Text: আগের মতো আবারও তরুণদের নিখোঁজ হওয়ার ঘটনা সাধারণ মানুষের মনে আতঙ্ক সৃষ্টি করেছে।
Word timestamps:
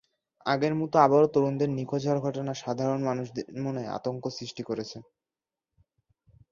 আগের 0.45 0.73
মতো 0.75 0.95
আবারও 0.99 1.27
তরুণদের 1.33 1.69
নিখোঁজ 1.71 2.01
হওয়ার 2.05 2.23
ঘটনা 2.25 2.51
সাধারণ 2.63 2.99
মানুষের 3.07 3.35
মনে 3.63 3.83
আতঙ্ক 3.97 4.23
সৃষ্টি 4.37 4.63
করেছে। 4.69 4.97